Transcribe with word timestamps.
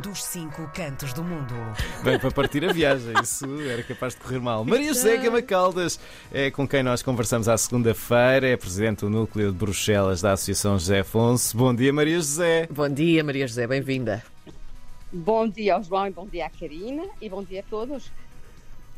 dos 0.00 0.24
cinco 0.24 0.70
cantos 0.74 1.12
do 1.12 1.22
mundo. 1.22 1.54
Bem, 2.02 2.18
para 2.18 2.30
partir 2.30 2.64
a 2.64 2.72
viagem, 2.72 3.12
isso 3.22 3.46
era 3.62 3.82
capaz 3.82 4.14
de 4.14 4.20
correr 4.20 4.40
mal. 4.40 4.64
Maria 4.64 4.88
José 4.88 5.18
Gama 5.18 5.42
Caldas 5.42 6.00
é 6.32 6.50
com 6.50 6.66
quem 6.66 6.82
nós 6.82 7.02
conversamos 7.02 7.48
à 7.48 7.58
segunda-feira, 7.58 8.48
é 8.48 8.56
presidente 8.56 9.00
do 9.00 9.10
Núcleo 9.10 9.52
de 9.52 9.58
Bruxelas 9.58 10.22
da 10.22 10.32
Associação 10.32 10.78
José 10.78 11.00
Afonso. 11.00 11.56
Bom 11.56 11.74
dia, 11.74 11.92
Maria 11.92 12.16
José. 12.16 12.66
Bom 12.70 12.88
dia, 12.88 13.22
Maria 13.22 13.46
José, 13.46 13.66
bem-vinda. 13.66 14.24
Bom 15.12 15.46
dia 15.46 15.74
ao 15.74 15.82
João 15.82 16.06
e 16.06 16.10
bom 16.10 16.26
dia 16.26 16.46
à 16.46 16.50
Karina 16.50 17.04
e 17.20 17.28
bom 17.28 17.42
dia 17.42 17.60
a 17.60 17.64
todos. 17.64 18.10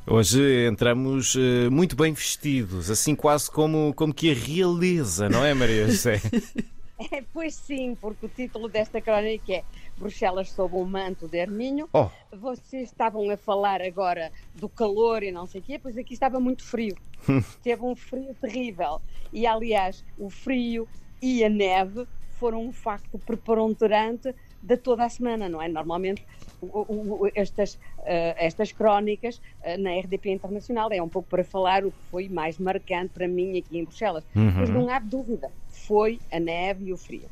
Hoje 0.07 0.67
entramos 0.69 1.35
uh, 1.35 1.71
muito 1.71 1.97
bem 1.97 2.13
vestidos, 2.13 2.91
assim 2.91 3.17
quase 3.17 3.51
como, 3.51 3.93
como 3.95 4.13
que 4.15 4.31
a 4.31 4.35
realeza, 4.35 5.29
não 5.29 5.45
é, 5.45 5.55
Maria 5.55 5.87
José? 5.87 6.21
É, 7.13 7.23
pois 7.33 7.55
sim, 7.55 7.95
porque 7.97 8.27
o 8.27 8.29
título 8.29 8.69
desta 8.69 9.01
crónica 9.01 9.53
é 9.53 9.65
Bruxelas 9.97 10.51
sob 10.51 10.77
um 10.77 10.85
manto 10.85 11.29
de 11.29 11.41
arminho. 11.41 11.89
Oh. 11.93 12.09
Vocês 12.37 12.89
estavam 12.91 13.29
a 13.31 13.37
falar 13.37 13.83
agora 13.83 14.33
do 14.55 14.69
calor 14.69 15.23
e 15.23 15.33
não 15.33 15.47
sei 15.47 15.61
o 15.61 15.65
quê, 15.65 15.79
pois 15.79 15.99
aqui 15.99 16.15
estava 16.15 16.39
muito 16.39 16.65
frio. 16.65 16.97
Teve 17.63 17.83
um 17.83 17.97
frio 17.97 18.35
terrível. 18.41 19.01
E, 19.33 19.47
aliás, 19.47 20.05
o 20.17 20.31
frio 20.31 20.89
e 21.21 21.45
a 21.45 21.49
neve 21.49 22.07
foram 22.31 22.65
um 22.65 22.73
facto 22.73 23.19
preponderante 23.19 24.35
de 24.65 24.77
toda 24.79 25.05
a 25.05 25.09
semana, 25.09 25.49
não 25.49 25.61
é? 25.61 25.69
Normalmente 25.69 26.25
o, 26.61 26.67
o, 26.67 27.31
estas, 27.35 27.75
uh, 27.75 28.35
estas 28.37 28.73
crónicas 28.73 29.37
uh, 29.37 29.79
na 29.79 29.99
RDP 29.99 30.31
Internacional 30.31 30.91
é 30.91 31.03
um 31.03 31.09
pouco 31.09 31.29
para 31.29 31.45
falar 31.45 31.85
o 31.85 31.91
que 31.91 31.99
foi 32.11 32.29
mais 32.29 32.59
marcante 32.59 33.11
para 33.13 33.29
mim 33.29 33.59
aqui 33.59 33.79
em 33.79 33.85
Bruxelas. 33.85 34.25
Uhum. 34.35 34.53
Mas 34.57 34.71
não 34.71 34.89
há 34.89 34.99
dúvida, 34.99 35.51
foi 35.69 36.19
a 36.33 36.41
neve 36.41 36.87
e 36.87 36.93
o 36.93 36.97
frio. 36.97 37.29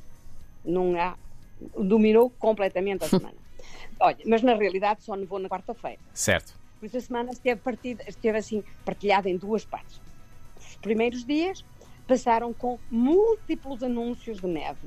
Não 0.65 0.95
há 1.01 1.17
dominou 1.79 2.29
completamente 2.39 3.05
a 3.05 3.09
semana. 3.09 3.37
Olha, 3.99 4.19
mas 4.27 4.43
na 4.43 4.55
realidade 4.55 5.03
só 5.03 5.17
nevou 5.17 5.39
na 5.39 5.49
quarta-feira. 5.49 6.01
Certo. 6.13 6.55
Por 6.79 6.87
isso 6.87 6.99
a 6.99 7.01
semana 7.01 7.31
esteve, 7.31 7.61
partida, 7.61 8.05
esteve 8.07 8.37
assim 8.37 8.65
partilhada 8.85 9.31
em 9.31 9.37
duas 9.37 9.65
partes. 9.65 10.01
Os 10.59 10.77
primeiros 10.77 11.25
dias 11.25 11.65
passaram 12.07 12.53
com 12.53 12.79
múltiplos 12.91 13.83
anúncios 13.83 14.41
de 14.41 14.47
neve, 14.49 14.81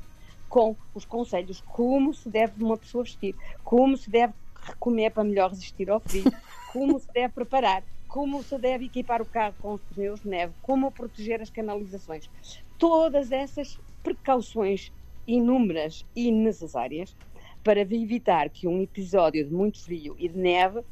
com 0.55 0.73
os 0.93 1.03
conselhos 1.03 1.59
como 1.59 2.13
se 2.13 2.29
deve 2.29 2.63
uma 2.63 2.77
pessoa 2.77 3.03
vestir, 3.03 3.35
como 3.61 3.97
se 3.97 4.09
deve 4.09 4.33
comer 4.79 5.11
para 5.11 5.25
melhor 5.25 5.49
resistir 5.49 5.89
ao 5.89 5.99
frio, 5.99 6.31
como 6.71 6.97
se 6.97 7.11
deve 7.11 7.33
preparar, 7.33 7.83
como 8.07 8.41
se 8.41 8.57
deve 8.57 8.85
equipar 8.85 9.21
o 9.21 9.25
carro 9.25 9.53
com 9.61 9.73
os 9.73 9.81
pneus 9.81 10.21
de 10.21 10.29
neve, 10.29 10.53
como 10.61 10.89
proteger 10.91 11.41
as 11.41 11.49
canalizações. 11.49 12.29
Todas 12.77 13.33
essas 13.33 13.77
precauções 14.01 14.93
inúmeras 15.27 16.05
e 16.15 16.31
necessárias 16.31 17.13
para 17.61 17.81
evitar 17.81 18.49
que 18.49 18.65
um 18.65 18.81
episódio 18.81 19.43
de 19.43 19.53
muito 19.53 19.83
frio 19.83 20.15
e 20.17 20.29
de 20.29 20.37
neve 20.37 20.85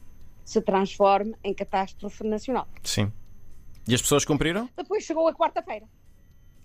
se 0.43 0.61
transforme 0.61 1.35
em 1.41 1.53
catástrofe 1.53 2.25
nacional. 2.25 2.67
Sim. 2.83 3.09
E 3.87 3.95
as 3.95 4.01
pessoas 4.01 4.25
cumpriram? 4.25 4.69
Depois 4.75 5.05
chegou 5.05 5.25
a 5.25 5.33
quarta-feira. 5.33 5.87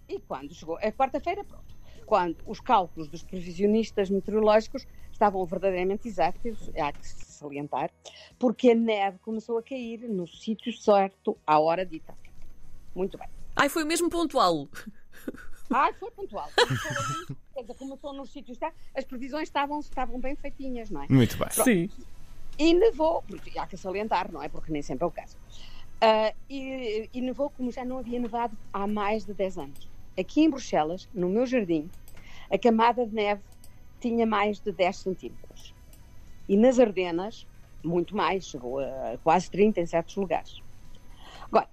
E 0.08 0.18
quando 0.18 0.52
chegou 0.52 0.78
a 0.78 0.90
quarta-feira, 0.90 1.44
pronto. 1.44 1.77
Quando 2.08 2.38
os 2.46 2.58
cálculos 2.58 3.06
dos 3.06 3.22
previsionistas 3.22 4.08
meteorológicos 4.08 4.86
estavam 5.12 5.44
verdadeiramente 5.44 6.08
exatos, 6.08 6.70
há 6.80 6.90
que 6.90 7.06
salientar, 7.06 7.90
porque 8.38 8.70
a 8.70 8.74
neve 8.74 9.18
começou 9.18 9.58
a 9.58 9.62
cair 9.62 10.08
no 10.08 10.26
sítio 10.26 10.72
certo, 10.72 11.36
à 11.46 11.58
hora 11.60 11.84
dita. 11.84 12.14
Muito 12.94 13.18
bem. 13.18 13.28
Ai, 13.54 13.68
foi 13.68 13.84
mesmo 13.84 14.08
pontual. 14.08 14.66
Ah, 15.70 15.92
foi 16.00 16.10
pontual. 16.12 16.48
Quer 17.52 17.60
dizer, 17.60 17.74
começou 17.74 18.14
nos 18.14 18.32
sítios, 18.32 18.56
está, 18.56 18.72
as 18.94 19.04
previsões 19.04 19.48
estavam, 19.48 19.78
estavam 19.80 20.18
bem 20.18 20.34
feitinhas, 20.34 20.88
não 20.88 21.02
é? 21.02 21.06
Muito 21.10 21.36
bem. 21.36 21.48
Pronto. 21.48 21.64
Sim. 21.64 21.90
E 22.58 22.72
nevou, 22.72 23.22
porque 23.28 23.58
há 23.58 23.66
que 23.66 23.76
salientar, 23.76 24.32
não 24.32 24.42
é? 24.42 24.48
Porque 24.48 24.72
nem 24.72 24.80
sempre 24.80 25.04
é 25.04 25.06
o 25.06 25.10
caso. 25.10 25.36
Uh, 26.02 26.34
e, 26.48 27.10
e 27.12 27.20
nevou 27.20 27.50
como 27.50 27.70
já 27.70 27.84
não 27.84 27.98
havia 27.98 28.18
nevado 28.18 28.56
há 28.72 28.86
mais 28.86 29.26
de 29.26 29.34
10 29.34 29.58
anos. 29.58 29.97
Aqui 30.18 30.42
em 30.42 30.50
Bruxelas, 30.50 31.08
no 31.14 31.28
meu 31.28 31.46
jardim, 31.46 31.88
a 32.50 32.58
camada 32.58 33.06
de 33.06 33.14
neve 33.14 33.42
tinha 34.00 34.26
mais 34.26 34.58
de 34.58 34.72
10 34.72 34.96
centímetros. 34.96 35.74
E 36.48 36.56
nas 36.56 36.78
Ardenas, 36.78 37.46
muito 37.84 38.16
mais, 38.16 38.46
chegou 38.46 38.80
a 38.80 39.16
quase 39.22 39.50
30 39.50 39.80
em 39.80 39.86
certos 39.86 40.16
lugares. 40.16 40.60
Agora, 41.44 41.68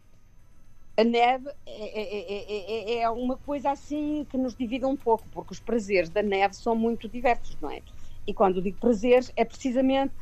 a 0.98 1.04
neve 1.04 1.50
é, 1.66 2.02
é, 2.02 2.98
é, 2.98 3.02
é, 3.02 3.10
uma 3.10 3.38
coisa 3.38 3.72
assim 3.72 4.26
que 4.30 4.38
nos 4.38 4.56
divide 4.56 4.86
um 4.86 4.96
pouco, 4.96 5.26
porque 5.32 5.54
os 5.54 5.60
prazeres 5.60 6.10
da 6.10 6.22
neve 6.22 6.56
são 6.56 6.76
muito 6.76 7.08
diversos, 7.08 7.58
não 7.60 7.72
é? 7.72 7.82
E 8.28 8.34
quando 8.34 8.62
digo 8.62 8.78
prazeres, 8.80 9.32
é 9.36 9.46
precisamente, 9.46 10.14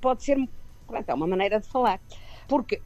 pode 0.00 0.24
ser, 0.24 0.36
pronto, 0.86 1.08
é 1.08 1.14
uma 1.14 1.26
maneira 1.26 1.60
de 1.60 1.66
falar. 1.66 2.00
Porque, 2.48 2.80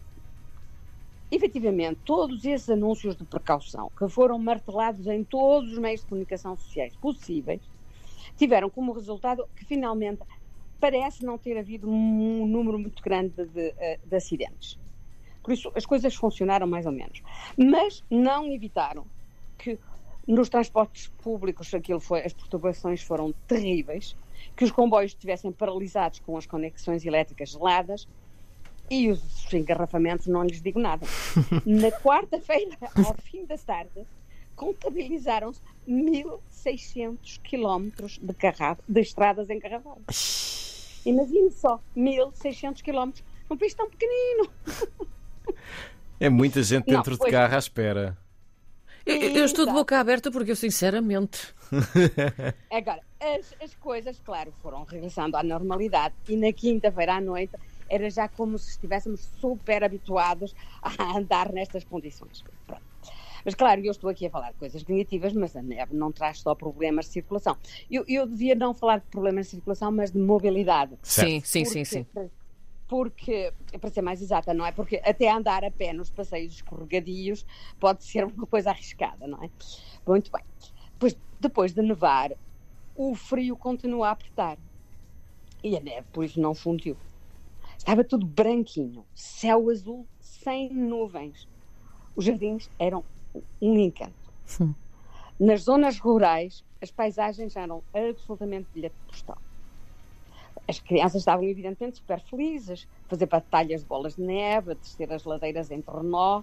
efetivamente, 1.30 2.00
todos 2.04 2.44
esses 2.44 2.68
anúncios 2.68 3.16
de 3.16 3.24
precaução 3.24 3.90
que 3.96 4.08
foram 4.08 4.38
martelados 4.38 5.06
em 5.06 5.22
todos 5.22 5.72
os 5.72 5.78
meios 5.78 6.00
de 6.00 6.06
comunicação 6.06 6.56
sociais 6.56 6.94
possíveis, 6.96 7.60
tiveram 8.36 8.70
como 8.70 8.92
resultado 8.92 9.46
que 9.54 9.64
finalmente 9.64 10.22
parece 10.80 11.24
não 11.24 11.36
ter 11.36 11.58
havido 11.58 11.88
um 11.88 12.46
número 12.46 12.78
muito 12.78 13.02
grande 13.02 13.34
de, 13.36 13.46
de, 13.46 13.98
de 14.04 14.16
acidentes. 14.16 14.78
Por 15.42 15.52
isso, 15.52 15.70
as 15.74 15.86
coisas 15.86 16.14
funcionaram 16.14 16.66
mais 16.66 16.86
ou 16.86 16.92
menos. 16.92 17.22
Mas 17.56 18.02
não 18.10 18.50
evitaram 18.52 19.06
que 19.58 19.78
nos 20.26 20.48
transportes 20.48 21.08
públicos 21.22 21.72
aquilo 21.74 22.00
foi, 22.00 22.20
as 22.24 22.32
perturbações 22.32 23.02
foram 23.02 23.32
terríveis, 23.46 24.16
que 24.56 24.64
os 24.64 24.70
comboios 24.70 25.12
estivessem 25.12 25.52
paralisados 25.52 26.20
com 26.20 26.36
as 26.36 26.46
conexões 26.46 27.04
elétricas 27.04 27.50
geladas 27.50 28.06
e 28.90 29.08
os 29.10 29.52
engarrafamentos 29.54 30.26
não 30.26 30.42
lhes 30.42 30.60
digo 30.60 30.80
nada. 30.80 31.06
Na 31.64 31.90
quarta-feira, 31.92 32.76
ao 33.06 33.14
fim 33.14 33.44
da 33.46 33.56
tarde, 33.56 34.04
contabilizaram-se 34.56 35.60
1.600 35.88 37.40
quilómetros 37.42 38.18
de, 38.18 38.34
de 38.88 39.00
estradas 39.00 39.48
engarrafadas. 39.48 41.00
Imagine 41.06 41.50
só, 41.52 41.80
1.600 41.96 42.82
quilómetros 42.82 43.24
num 43.48 43.56
país 43.56 43.72
tão 43.74 43.88
pequenino. 43.88 44.50
É 46.18 46.28
muita 46.28 46.62
gente 46.62 46.86
Não, 46.88 46.96
dentro 46.96 47.12
de 47.12 47.18
pois- 47.18 47.30
carro 47.32 47.54
à 47.54 47.58
espera. 47.58 48.18
Eu, 49.06 49.16
eu 49.16 49.44
estou 49.46 49.64
de 49.64 49.72
boca 49.72 49.98
aberta 49.98 50.30
porque 50.30 50.50
eu, 50.50 50.56
sinceramente. 50.56 51.54
Agora, 52.70 53.00
as, 53.18 53.54
as 53.62 53.74
coisas, 53.76 54.20
claro, 54.20 54.52
foram 54.62 54.84
regressando 54.84 55.36
à 55.38 55.42
normalidade 55.42 56.14
e 56.28 56.36
na 56.36 56.52
quinta-feira 56.52 57.14
à 57.14 57.20
noite 57.20 57.52
era 57.90 58.08
já 58.08 58.28
como 58.28 58.56
se 58.56 58.70
estivéssemos 58.70 59.20
super 59.40 59.82
habituados 59.84 60.54
a 60.80 61.18
andar 61.18 61.52
nestas 61.52 61.84
condições. 61.84 62.42
Pronto. 62.66 62.82
Mas 63.44 63.54
claro, 63.54 63.80
eu 63.84 63.90
estou 63.90 64.08
aqui 64.08 64.26
a 64.26 64.30
falar 64.30 64.52
de 64.52 64.58
coisas 64.58 64.84
negativas, 64.84 65.32
mas 65.32 65.56
a 65.56 65.62
neve 65.62 65.94
não 65.94 66.12
traz 66.12 66.40
só 66.40 66.54
problemas 66.54 67.06
de 67.06 67.12
circulação. 67.12 67.56
Eu, 67.90 68.04
eu 68.06 68.26
devia 68.26 68.54
não 68.54 68.72
falar 68.74 68.98
de 68.98 69.06
problemas 69.06 69.46
de 69.46 69.52
circulação, 69.52 69.90
mas 69.90 70.10
de 70.10 70.18
mobilidade. 70.18 70.96
Sim, 71.02 71.40
sim, 71.40 71.64
sim, 71.64 71.82
Porque- 71.84 71.84
sim. 71.84 72.30
Porque, 72.86 73.52
para 73.80 73.88
ser 73.88 74.02
mais 74.02 74.20
exata, 74.20 74.52
não 74.52 74.66
é? 74.66 74.72
Porque 74.72 75.00
até 75.04 75.30
andar 75.30 75.64
a 75.64 75.70
pé 75.70 75.92
nos 75.92 76.10
passeios 76.10 76.54
escorregadios 76.54 77.46
pode 77.78 78.02
ser 78.02 78.24
uma 78.24 78.46
coisa 78.48 78.70
arriscada, 78.70 79.28
não 79.28 79.40
é? 79.44 79.48
Muito 80.04 80.30
bem. 80.32 80.42
Depois, 80.94 81.16
depois 81.38 81.72
de 81.72 81.82
nevar, 81.82 82.32
o 82.96 83.14
frio 83.14 83.56
continua 83.56 84.08
a 84.08 84.10
apertar. 84.10 84.58
E 85.62 85.76
a 85.76 85.80
neve, 85.80 86.04
por 86.12 86.24
isso, 86.24 86.40
não 86.40 86.52
fundiu. 86.52 86.96
Estava 87.80 88.04
tudo 88.04 88.26
branquinho, 88.26 89.06
céu 89.14 89.70
azul, 89.70 90.06
sem 90.20 90.70
nuvens. 90.70 91.48
Os 92.14 92.26
jardins 92.26 92.68
eram 92.78 93.02
um 93.58 93.74
encanto. 93.78 94.12
Hum. 94.60 94.74
Nas 95.40 95.62
zonas 95.62 95.98
rurais, 95.98 96.62
as 96.82 96.90
paisagens 96.90 97.56
eram 97.56 97.82
absolutamente 97.94 98.68
bilhete 98.74 98.94
postal. 99.08 99.38
As 100.68 100.78
crianças 100.78 101.22
estavam, 101.22 101.46
evidentemente, 101.46 101.96
super 101.96 102.20
felizes, 102.20 102.86
a 103.06 103.08
fazer 103.08 103.24
batalhas 103.24 103.80
de 103.80 103.86
bolas 103.86 104.16
de 104.16 104.22
neve, 104.24 104.72
a 104.72 104.74
descer 104.74 105.10
as 105.10 105.24
ladeiras 105.24 105.70
em 105.70 105.80
trenó. 105.80 106.42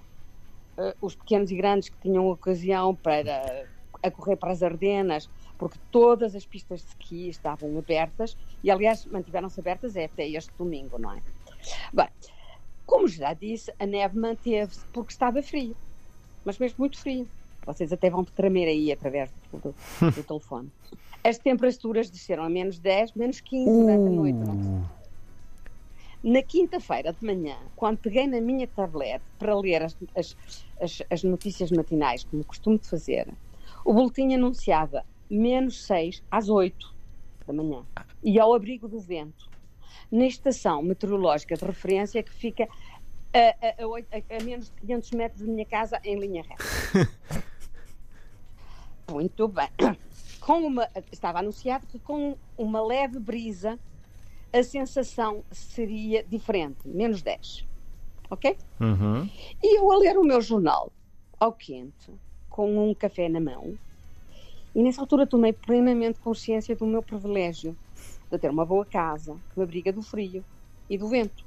Eh, 0.76 0.96
os 1.00 1.14
pequenos 1.14 1.52
e 1.52 1.56
grandes 1.56 1.90
que 1.90 1.98
tinham 2.02 2.28
ocasião 2.32 2.96
para 2.96 3.68
a 4.04 4.12
correr 4.12 4.36
para 4.38 4.52
as 4.52 4.62
Ardenas, 4.64 5.30
porque 5.58 5.78
todas 5.92 6.36
as 6.36 6.46
pistas 6.46 6.82
de 6.82 6.88
ski 6.88 7.30
estavam 7.30 7.78
abertas 7.78 8.36
e, 8.64 8.70
aliás, 8.72 9.06
mantiveram-se 9.06 9.60
abertas 9.60 9.96
até 9.98 10.28
este 10.28 10.52
domingo, 10.58 10.98
não 10.98 11.14
é? 11.14 11.22
Bem, 11.94 12.08
como 12.86 13.08
já 13.08 13.34
disse, 13.34 13.74
a 13.80 13.86
neve 13.86 14.18
manteve-se 14.18 14.86
porque 14.94 15.12
estava 15.12 15.42
frio, 15.42 15.76
mas 16.46 16.58
mesmo 16.58 16.78
muito 16.80 16.98
frio. 17.00 17.28
Vocês 17.66 17.92
até 17.92 18.10
vão 18.10 18.24
tremer 18.24 18.68
aí 18.70 18.92
através 18.94 19.30
do, 19.52 19.58
do- 19.60 19.76
do 20.12 20.24
telefone. 20.24 20.72
As 21.22 21.38
temperaturas 21.38 22.10
desceram 22.10 22.44
a 22.44 22.50
menos 22.50 22.80
10, 22.80 23.14
menos 23.14 23.42
15 23.42 23.70
durante 23.82 24.08
a 24.08 24.12
noite. 24.12 24.38
não 24.40 24.84
é? 24.94 24.98
Na 26.24 26.42
quinta-feira 26.42 27.14
de 27.14 27.26
manhã, 27.26 27.58
quando 27.76 27.98
peguei 28.00 28.26
na 28.26 28.42
minha 28.42 28.68
tablet 28.68 29.22
para 29.38 29.56
ler 29.56 29.84
as, 29.84 29.96
as, 30.16 30.36
as, 30.82 31.04
as 31.10 31.24
notícias 31.24 31.70
matinais, 31.72 32.24
como 32.24 32.44
costumo 32.46 32.80
fazer, 32.80 33.28
o 33.88 33.94
boletim 33.94 34.34
anunciava 34.34 35.06
menos 35.30 35.86
6 35.86 36.22
às 36.30 36.50
8. 36.50 36.94
da 37.48 37.54
manhã 37.54 37.86
e 38.22 38.38
ao 38.38 38.54
abrigo 38.54 38.86
do 38.90 39.00
vento, 39.00 39.50
na 40.12 40.26
estação 40.26 40.84
meteorológica 40.84 41.56
de 41.56 41.64
referência 41.64 42.22
que 42.22 42.34
fica 42.34 42.68
a, 43.34 43.40
a, 43.40 44.34
a, 44.34 44.38
a 44.38 44.44
menos 44.44 44.66
de 44.66 44.82
500 44.82 45.12
metros 45.12 45.42
da 45.42 45.48
minha 45.48 45.66
casa 45.66 46.02
em 46.04 46.20
linha 46.20 46.44
reta. 46.44 47.14
Muito 49.10 49.48
bem. 49.48 49.70
Com 50.42 50.68
uma, 50.68 50.90
estava 51.10 51.40
anunciado 51.40 51.88
que 51.88 51.98
com 51.98 52.36
uma 52.58 52.86
leve 52.86 53.20
brisa 53.20 53.80
a 54.52 54.64
sensação 54.64 55.46
seria 55.50 56.26
diferente, 56.26 56.86
menos 56.86 57.22
10. 57.22 57.66
Ok? 58.30 58.58
Uhum. 58.82 59.30
E 59.64 59.80
eu 59.80 59.90
a 59.90 59.98
ler 59.98 60.18
o 60.18 60.26
meu 60.26 60.42
jornal 60.42 60.92
ao 61.40 61.54
quente, 61.54 62.12
com 62.58 62.90
um 62.90 62.92
café 62.96 63.30
na 63.30 63.40
mão, 63.40 63.78
e 64.74 64.82
nessa 64.82 65.00
altura 65.00 65.28
tomei 65.28 65.54
plenamente 65.54 66.20
consciência 66.20 66.76
do 66.76 66.88
meu 66.88 67.04
privilégio 67.04 67.78
de 68.32 68.40
ter 68.40 68.50
uma 68.50 68.66
boa 68.66 68.84
casa 68.84 69.38
que 69.52 69.60
me 69.60 69.64
abriga 69.64 69.94
do 69.94 70.02
frio 70.02 70.44
e 70.90 70.98
do 70.98 71.08
vento. 71.08 71.46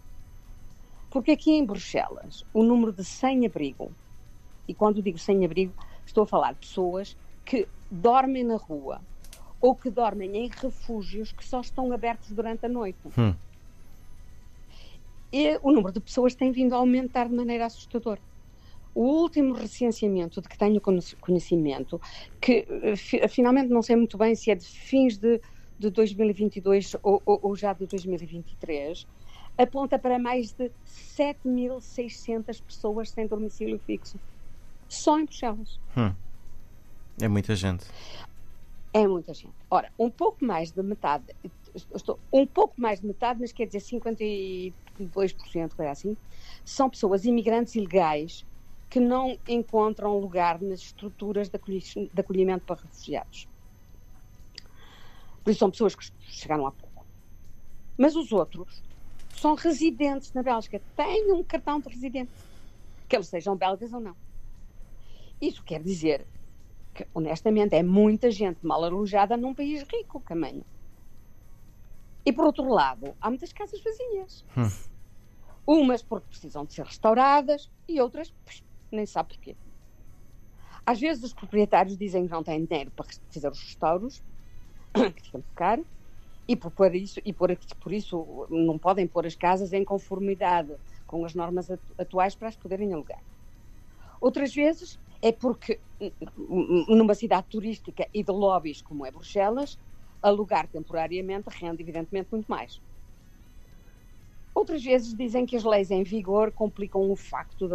Porque 1.10 1.32
aqui 1.32 1.50
em 1.50 1.66
Bruxelas, 1.66 2.44
o 2.54 2.62
número 2.62 2.92
de 2.92 3.04
sem-abrigo, 3.04 3.90
e 4.68 4.72
quando 4.72 5.02
digo 5.02 5.18
sem-abrigo, 5.18 5.74
estou 6.06 6.22
a 6.22 6.26
falar 6.28 6.52
de 6.52 6.60
pessoas 6.60 7.16
que 7.44 7.66
dormem 7.90 8.44
na 8.44 8.56
rua 8.56 9.00
ou 9.60 9.74
que 9.74 9.90
dormem 9.90 10.36
em 10.36 10.48
refúgios 10.48 11.32
que 11.32 11.44
só 11.44 11.60
estão 11.60 11.92
abertos 11.92 12.30
durante 12.30 12.66
a 12.66 12.68
noite. 12.68 13.00
Hum. 13.18 13.34
E 15.32 15.58
o 15.60 15.72
número 15.72 15.92
de 15.92 15.98
pessoas 15.98 16.36
tem 16.36 16.52
vindo 16.52 16.72
a 16.72 16.78
aumentar 16.78 17.28
de 17.28 17.34
maneira 17.34 17.66
assustadora. 17.66 18.20
O 18.94 19.02
último 19.02 19.54
recenseamento 19.54 20.40
de 20.40 20.48
que 20.48 20.58
tenho 20.58 20.80
conhecimento, 21.20 22.00
que 22.40 22.66
eh, 22.68 23.28
finalmente 23.28 23.68
não 23.68 23.82
sei 23.82 23.96
muito 23.96 24.18
bem 24.18 24.34
se 24.34 24.50
é 24.50 24.54
de 24.54 24.66
fins 24.66 25.16
de, 25.16 25.40
de 25.78 25.90
2022 25.90 26.96
ou, 27.02 27.22
ou, 27.24 27.38
ou 27.42 27.56
já 27.56 27.72
de 27.72 27.86
2023, 27.86 29.06
aponta 29.56 29.98
para 29.98 30.18
mais 30.18 30.52
de 30.52 30.70
7.600 31.16 32.62
pessoas 32.62 33.10
sem 33.10 33.26
domicílio 33.26 33.78
fixo. 33.86 34.18
Só 34.88 35.18
em 35.20 35.24
Bruxelas. 35.24 35.78
Hum. 35.96 36.12
É 37.20 37.28
muita 37.28 37.54
gente. 37.54 37.84
É 38.92 39.06
muita 39.06 39.32
gente. 39.32 39.54
Ora, 39.70 39.92
um 39.96 40.10
pouco 40.10 40.44
mais 40.44 40.72
de 40.72 40.82
metade, 40.82 41.24
estou, 41.94 42.18
um 42.32 42.44
pouco 42.44 42.74
mais 42.80 43.00
de 43.00 43.06
metade, 43.06 43.38
mas 43.40 43.52
quer 43.52 43.66
dizer 43.66 43.78
52%, 43.78 44.72
coisa 45.76 45.90
assim, 45.92 46.16
são 46.64 46.90
pessoas 46.90 47.24
imigrantes 47.24 47.76
ilegais 47.76 48.44
que 48.90 48.98
não 48.98 49.38
encontram 49.46 50.18
lugar 50.18 50.60
nas 50.60 50.80
estruturas 50.80 51.48
de 51.48 51.56
acolhimento 52.20 52.64
para 52.66 52.82
refugiados. 52.82 53.48
Por 55.44 55.50
isso 55.50 55.60
são 55.60 55.70
pessoas 55.70 55.94
que 55.94 56.10
chegaram 56.28 56.66
há 56.66 56.72
pouco. 56.72 57.06
Mas 57.96 58.16
os 58.16 58.32
outros 58.32 58.82
são 59.36 59.54
residentes 59.54 60.32
na 60.32 60.42
Bélgica, 60.42 60.82
têm 60.96 61.32
um 61.32 61.44
cartão 61.44 61.78
de 61.78 61.88
residente, 61.88 62.32
que 63.08 63.14
eles 63.14 63.28
sejam 63.28 63.56
belgas 63.56 63.92
ou 63.92 64.00
não. 64.00 64.16
Isso 65.40 65.62
quer 65.62 65.80
dizer 65.80 66.26
que, 66.92 67.06
honestamente, 67.14 67.76
é 67.76 67.82
muita 67.82 68.28
gente 68.28 68.66
mal 68.66 68.82
alojada 68.84 69.36
num 69.36 69.54
país 69.54 69.82
rico, 69.84 70.20
caminho. 70.20 70.64
E 72.26 72.32
por 72.32 72.44
outro 72.44 72.68
lado, 72.68 73.14
há 73.20 73.30
muitas 73.30 73.52
casas 73.52 73.80
vazias. 73.80 74.44
Hum. 74.56 74.68
Umas 75.64 76.02
porque 76.02 76.26
precisam 76.28 76.64
de 76.64 76.74
ser 76.74 76.84
restauradas 76.84 77.70
e 77.88 78.00
outras 78.00 78.34
pois, 78.44 78.62
nem 78.92 79.06
sabe 79.06 79.30
porquê. 79.30 79.56
Às 80.84 81.00
vezes 81.00 81.22
os 81.24 81.34
proprietários 81.34 81.96
dizem 81.96 82.26
que 82.26 82.32
não 82.32 82.42
têm 82.42 82.64
dinheiro 82.64 82.90
para 82.92 83.06
fazer 83.32 83.48
os 83.48 83.60
restauros, 83.60 84.22
que 85.14 85.22
fica 85.22 85.38
muito 85.38 85.54
caro, 85.54 85.86
e 86.48 86.56
por, 86.56 86.94
isso, 86.96 87.20
e 87.24 87.32
por, 87.32 87.56
por 87.80 87.92
isso 87.92 88.46
não 88.50 88.78
podem 88.78 89.06
pôr 89.06 89.24
as 89.24 89.36
casas 89.36 89.72
em 89.72 89.84
conformidade 89.84 90.76
com 91.06 91.24
as 91.24 91.34
normas 91.34 91.68
atuais 91.96 92.34
para 92.34 92.48
as 92.48 92.56
poderem 92.56 92.92
alugar. 92.92 93.22
Outras 94.20 94.52
vezes 94.52 94.98
é 95.22 95.32
porque 95.32 95.80
numa 96.88 97.14
cidade 97.14 97.46
turística 97.48 98.08
e 98.12 98.24
de 98.24 98.32
lobbies 98.32 98.82
como 98.82 99.06
é 99.06 99.10
Bruxelas, 99.10 99.78
alugar 100.22 100.68
temporariamente 100.68 101.48
rende 101.50 101.82
evidentemente 101.82 102.28
muito 102.32 102.46
mais. 102.48 102.80
Outras 104.60 104.84
vezes 104.84 105.14
dizem 105.14 105.46
que 105.46 105.56
as 105.56 105.64
leis 105.64 105.90
em 105.90 106.02
vigor 106.02 106.52
complicam 106.52 107.10
o 107.10 107.16
facto 107.16 107.66
de 107.66 107.74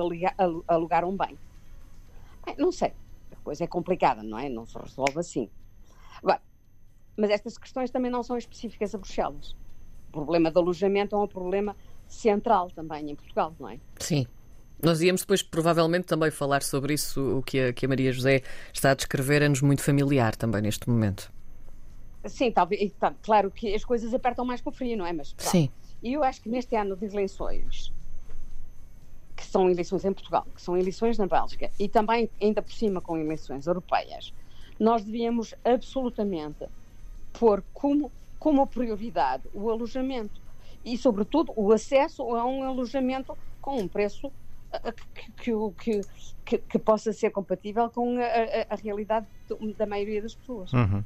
alugar 0.68 1.04
um 1.04 1.18
bem. 1.18 1.36
Não 2.60 2.72
sei, 2.72 2.94
a 3.32 3.36
coisa 3.38 3.64
é 3.64 3.68
complicada, 3.68 4.22
não 4.22 4.38
é? 4.38 4.48
Não 4.48 4.68
se 4.68 4.78
resolve 4.78 5.18
assim. 5.18 5.50
Bem, 6.24 6.38
mas 7.18 7.32
estas 7.32 7.58
questões 7.58 7.90
também 7.90 8.12
não 8.12 8.22
são 8.22 8.38
específicas 8.38 8.94
a 8.94 9.00
Bruxelas. 9.00 9.56
O 10.10 10.12
problema 10.12 10.52
do 10.52 10.60
alojamento 10.60 11.16
é 11.16 11.20
um 11.20 11.28
problema 11.28 11.76
central 12.08 12.70
também 12.70 13.10
em 13.10 13.16
Portugal, 13.16 13.56
não 13.60 13.68
é? 13.68 13.80
Sim. 14.00 14.28
Nós 14.80 15.02
íamos 15.02 15.22
depois 15.22 15.42
provavelmente 15.42 16.06
também 16.06 16.30
falar 16.30 16.62
sobre 16.62 16.94
isso, 16.94 17.40
o 17.40 17.42
que 17.42 17.60
a, 17.62 17.74
que 17.74 17.88
a 17.88 17.90
Maria 17.90 18.12
José 18.12 18.44
está 18.72 18.92
a 18.92 18.94
descrever 18.94 19.42
é-nos 19.42 19.64
muito 19.64 19.82
familiar 19.82 20.36
também 20.36 20.62
neste 20.62 20.88
momento. 20.88 21.34
Sim, 22.26 22.52
talvez, 22.52 22.94
tá, 23.00 23.12
claro 23.24 23.50
que 23.50 23.74
as 23.74 23.84
coisas 23.84 24.14
apertam 24.14 24.46
mais 24.46 24.62
com 24.62 24.70
o 24.70 24.74
frio, 24.74 24.96
não 24.96 25.08
é? 25.08 25.14
Mas 25.14 25.34
pronto. 25.34 25.50
Sim. 25.50 25.72
E 26.06 26.14
eu 26.14 26.24
acho 26.24 26.40
que 26.40 26.50
neste 26.50 26.76
ano 26.76 26.96
de 26.96 27.08
eleições, 27.08 27.92
que 29.36 29.44
são 29.44 29.68
eleições 29.68 30.06
em 30.06 30.14
Portugal, 30.14 30.46
que 30.54 30.62
são 30.62 30.78
eleições 30.78 31.18
na 31.18 31.26
Bélgica 31.26 31.72
e 31.80 31.90
também 31.90 32.30
ainda 32.40 32.62
por 32.62 32.72
cima 32.72 33.02
com 33.02 33.18
eleições 33.18 33.66
europeias, 33.66 34.32
nós 34.80 35.04
devíamos 35.04 35.56
absolutamente 35.66 36.68
pôr 37.34 37.64
como, 37.74 38.12
como 38.38 38.68
prioridade 38.68 39.50
o 39.52 39.68
alojamento 39.72 40.40
e, 40.86 40.96
sobretudo, 40.96 41.52
o 41.56 41.72
acesso 41.72 42.22
a 42.36 42.46
um 42.46 42.62
alojamento 42.62 43.36
com 43.60 43.78
um 43.82 43.88
preço 43.88 44.32
que, 45.42 45.52
que, 45.80 46.02
que, 46.46 46.58
que, 46.60 46.78
possa 46.78 47.12
ser 47.14 47.32
compatível 47.32 47.90
com 47.90 48.20
a, 48.20 48.22
a, 48.22 48.74
a 48.74 48.76
realidade 48.76 49.26
da 49.76 49.88
maioria 49.88 50.22
das 50.22 50.36
pessoas. 50.36 50.72
Uhum. 50.72 51.04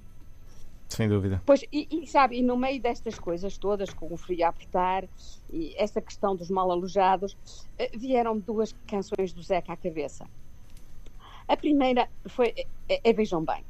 Sem 0.90 1.08
dúvida. 1.08 1.42
Pois, 1.46 1.64
e, 1.72 1.88
e, 1.92 2.08
sabe, 2.08 2.40
e 2.40 2.42
no 2.42 2.58
meio 2.58 2.82
destas 2.82 3.18
coisas 3.20 3.58
todas, 3.58 3.94
com 3.94 4.12
o 4.12 4.18
frio 4.18 4.44
a 4.44 4.50
apertar, 4.50 5.08
e 5.54 5.76
essa 5.78 6.02
questão 6.02 6.36
dos 6.36 6.50
mal 6.50 6.72
alojados, 6.72 7.38
eh, 7.78 7.92
vieram 7.96 8.40
duas 8.40 8.74
canções 8.88 9.32
do 9.32 9.42
Zeca 9.44 9.72
à 9.72 9.78
cabeça. 9.78 10.28
A 11.48 11.56
primeira 11.56 12.10
foi 12.28 12.54
é, 12.90 13.02
é 13.04 13.14
Vejam 13.14 13.46
Bem, 13.46 13.64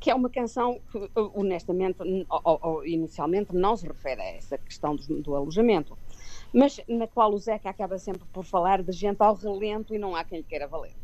que 0.00 0.10
é 0.10 0.14
uma 0.14 0.30
canção 0.30 0.80
que, 0.90 1.10
honestamente, 1.14 1.98
ou, 2.28 2.58
ou, 2.62 2.86
inicialmente 2.86 3.54
não 3.54 3.76
se 3.76 3.86
refere 3.86 4.22
a 4.22 4.36
essa 4.36 4.56
questão 4.56 4.96
do, 4.96 5.22
do 5.22 5.36
alojamento, 5.36 5.96
mas 6.54 6.80
na 6.88 7.06
qual 7.06 7.32
o 7.32 7.38
Zeca 7.38 7.68
acaba 7.68 7.98
sempre 7.98 8.26
por 8.32 8.44
falar 8.44 8.82
de 8.82 8.92
gente 8.92 9.20
ao 9.20 9.34
relento 9.34 9.94
e 9.94 9.98
não 9.98 10.16
há 10.16 10.24
quem 10.24 10.38
lhe 10.38 10.44
queira 10.44 10.66
valer. 10.66 10.94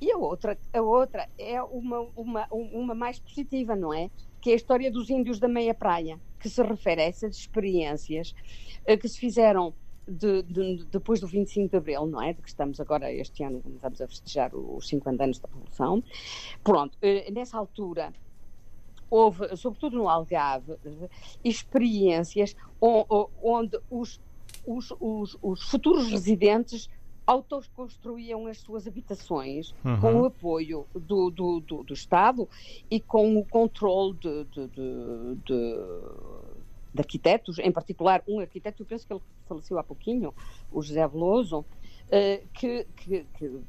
E 0.00 0.10
a 0.10 0.16
outra, 0.16 0.58
a 0.72 0.80
outra 0.80 1.28
é 1.38 1.62
uma, 1.62 2.00
uma, 2.16 2.46
uma 2.50 2.94
mais 2.94 3.18
positiva, 3.18 3.76
não 3.76 3.92
é? 3.92 4.10
Que 4.40 4.50
é 4.50 4.52
a 4.54 4.56
história 4.56 4.90
dos 4.90 5.10
índios 5.10 5.38
da 5.38 5.46
meia 5.46 5.74
praia, 5.74 6.18
que 6.38 6.48
se 6.48 6.62
refere 6.62 7.02
a 7.02 7.04
essas 7.04 7.36
experiências 7.36 8.34
uh, 8.88 8.96
que 8.96 9.08
se 9.08 9.18
fizeram 9.18 9.74
de, 10.08 10.42
de, 10.42 10.84
depois 10.86 11.20
do 11.20 11.26
25 11.26 11.68
de 11.70 11.76
Abril, 11.76 12.06
não 12.06 12.22
é? 12.22 12.32
De 12.32 12.40
que 12.40 12.48
estamos 12.48 12.80
agora, 12.80 13.12
este 13.12 13.44
ano, 13.44 13.62
estamos 13.74 14.00
a 14.00 14.08
festejar 14.08 14.54
os 14.54 14.88
50 14.88 15.22
anos 15.22 15.38
da 15.38 15.48
Revolução. 15.48 16.02
Pronto, 16.64 16.96
uh, 16.96 17.32
nessa 17.32 17.58
altura 17.58 18.12
houve, 19.10 19.56
sobretudo 19.56 19.96
no 19.96 20.08
Algarve, 20.08 20.76
experiências 21.44 22.54
onde 22.80 23.78
os, 23.90 24.20
os, 24.64 24.94
os, 25.00 25.36
os 25.42 25.62
futuros 25.68 26.08
residentes 26.10 26.88
autoconstruíam 27.30 28.48
as 28.48 28.58
suas 28.58 28.88
habitações 28.88 29.72
uhum. 29.84 30.00
com 30.00 30.20
o 30.22 30.24
apoio 30.24 30.84
do, 30.92 31.30
do, 31.30 31.60
do, 31.60 31.84
do, 31.84 31.94
Estado 31.94 32.48
e 32.90 32.98
com 32.98 33.36
o 33.38 33.44
controle 33.44 34.14
de, 34.14 34.44
de, 34.46 34.66
de, 34.68 35.36
de, 35.44 36.98
arquitetos, 36.98 37.60
em 37.60 37.70
particular 37.70 38.20
um 38.26 38.40
arquiteto, 38.40 38.82
eu 38.82 38.86
penso 38.86 39.06
que 39.06 39.12
ele 39.12 39.22
faleceu 39.48 39.78
há 39.78 39.84
pouquinho, 39.84 40.34
o 40.72 40.82
José 40.82 41.06
Veloso, 41.06 41.64
Uh, 42.10 42.44
que, 42.52 42.88
que, 42.96 43.24
que, 43.38 43.60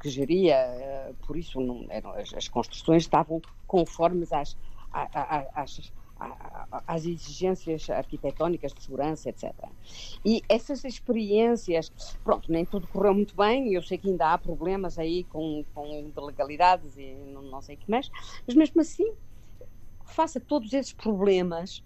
que, 0.00 0.08
geria, 0.08 0.54
uh, 1.10 1.26
por 1.26 1.36
isso 1.36 1.60
não, 1.60 1.84
eram, 1.88 2.12
as, 2.12 2.32
as, 2.32 2.46
construções 2.46 3.02
estavam 3.02 3.42
conformes 3.66 4.32
às, 4.32 4.56
às, 4.92 5.48
às 5.52 5.92
exigências 6.94 7.88
arquitetónicas 7.88 8.72
de 8.72 8.82
segurança, 8.82 9.28
etc. 9.28 9.52
E 10.24 10.42
essas 10.48 10.84
experiências, 10.84 11.90
pronto, 12.24 12.50
nem 12.50 12.64
tudo 12.64 12.86
correu 12.86 13.14
muito 13.14 13.34
bem, 13.36 13.72
eu 13.72 13.82
sei 13.82 13.98
que 13.98 14.08
ainda 14.08 14.32
há 14.32 14.38
problemas 14.38 14.98
aí 14.98 15.24
com, 15.24 15.64
com 15.74 16.10
legalidades 16.16 16.96
e 16.96 17.14
não, 17.32 17.42
não 17.42 17.62
sei 17.62 17.76
o 17.76 17.78
que 17.78 17.90
mais, 17.90 18.10
mas 18.46 18.56
mesmo 18.56 18.80
assim, 18.80 19.12
face 20.04 20.38
a 20.38 20.40
todos 20.40 20.72
esses 20.72 20.92
problemas 20.92 21.82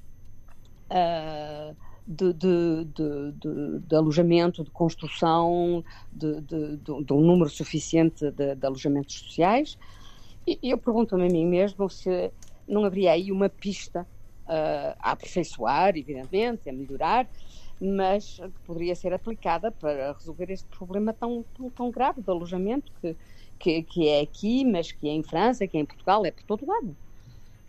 uh, 0.90 1.76
de, 2.06 2.32
de, 2.32 2.84
de, 2.86 3.78
de, 3.80 3.94
alojamento, 3.94 4.64
de 4.64 4.70
construção, 4.70 5.84
de, 6.12 6.36
um 7.10 7.20
número 7.20 7.50
suficiente 7.50 8.30
de, 8.30 8.66
alojamentos 8.66 9.14
sociais, 9.18 9.78
e 10.46 10.58
eu 10.62 10.78
pergunto-me 10.78 11.26
a 11.26 11.30
mim 11.30 11.46
mesmo 11.46 11.88
se 11.88 12.32
não 12.66 12.84
haveria 12.84 13.12
aí 13.12 13.30
uma 13.30 13.48
pista 13.48 14.06
uh, 14.52 14.96
a 14.98 15.12
aperfeiçoar, 15.12 15.96
evidentemente, 15.96 16.68
a 16.68 16.72
melhorar, 16.72 17.26
mas 17.80 18.36
que 18.36 18.60
poderia 18.66 18.94
ser 18.94 19.12
aplicada 19.12 19.70
para 19.72 20.12
resolver 20.12 20.50
este 20.50 20.68
problema 20.68 21.12
tão, 21.12 21.44
tão, 21.56 21.70
tão 21.70 21.90
grave 21.90 22.20
de 22.20 22.30
alojamento 22.30 22.92
que, 23.00 23.16
que, 23.58 23.82
que, 23.82 24.08
é 24.08 24.20
aqui, 24.20 24.64
mas 24.64 24.92
que 24.92 25.08
é 25.08 25.12
em 25.12 25.22
França, 25.22 25.66
que 25.66 25.76
é 25.76 25.80
em 25.80 25.86
Portugal, 25.86 26.24
é 26.24 26.30
por 26.30 26.44
todo 26.44 26.66
lado. 26.66 26.96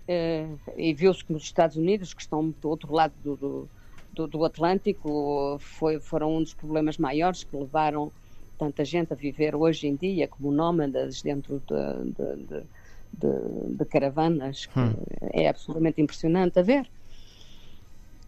Uh, 0.04 0.60
e 0.78 0.94
viu-se 0.94 1.24
que 1.24 1.32
nos 1.32 1.44
Estados 1.44 1.78
Unidos, 1.78 2.14
que 2.14 2.22
estão 2.22 2.50
do 2.50 2.70
outro 2.70 2.94
lado 2.94 3.14
do, 3.24 3.70
do, 4.14 4.28
do 4.28 4.46
Atlântico, 4.46 5.58
foi, 5.60 6.00
foram 6.00 6.36
um 6.36 6.44
dos 6.44 6.54
problemas 6.54 6.98
maiores 6.98 7.44
que 7.44 7.56
levaram 7.56 8.12
tanta 8.58 8.86
gente 8.86 9.12
a 9.12 9.16
viver 9.16 9.56
hoje 9.56 9.88
em 9.88 9.96
dia 9.96 10.28
como 10.28 10.52
nómadas 10.52 11.22
dentro 11.22 11.62
de, 11.66 12.12
de, 12.12 12.46
de, 12.46 12.64
de, 13.14 13.78
de 13.78 13.86
caravanas, 13.86 14.66
que 14.66 14.80
hum. 14.80 14.96
é 15.32 15.48
absolutamente 15.48 16.02
impressionante 16.02 16.60
a 16.60 16.64
ver. 16.64 16.90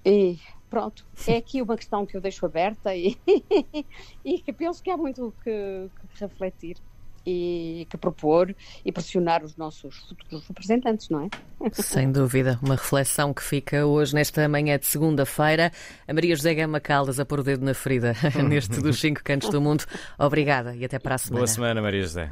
E 0.06 0.38
pronto, 0.70 1.06
é 1.28 1.38
aqui 1.38 1.62
uma 1.62 1.76
questão 1.76 2.06
que 2.06 2.16
eu 2.16 2.22
deixo 2.22 2.46
aberta 2.46 2.96
e, 2.96 3.18
e 4.24 4.40
que 4.40 4.54
penso 4.54 4.84
que 4.84 4.92
há 4.92 4.98
muito 4.98 5.34
que, 5.44 5.90
que 6.14 6.20
refletir 6.20 6.78
e 7.26 7.88
que 7.90 7.98
propor 7.98 8.56
e 8.84 8.92
pressionar 8.92 9.44
os 9.44 9.58
nossos 9.58 9.98
futuros 10.08 10.48
representantes, 10.48 11.10
não 11.10 11.22
é? 11.22 11.30
Sem 11.74 12.12
dúvida, 12.12 12.60
uma 12.62 12.76
reflexão 12.76 13.34
que 13.34 13.42
fica 13.42 13.86
hoje, 13.86 14.14
nesta 14.14 14.48
manhã 14.48 14.78
de 14.78 14.86
segunda-feira. 14.86 15.72
A 16.08 16.14
Maria 16.14 16.36
José 16.36 16.54
Gama 16.54 16.80
Caldas 16.80 17.20
a 17.20 17.26
pôr 17.26 17.40
o 17.40 17.44
dedo 17.44 17.66
na 17.66 17.74
ferida 17.74 18.14
neste 18.48 18.80
dos 18.80 19.00
cinco 19.00 19.24
cantos 19.24 19.50
do 19.50 19.60
mundo. 19.60 19.86
Obrigada 20.20 20.76
e 20.76 20.86
até 20.86 21.00
para 21.00 21.16
a 21.16 21.18
semana. 21.18 21.40
Boa 21.40 21.48
semana, 21.48 21.82
Maria 21.82 22.02
José. 22.02 22.32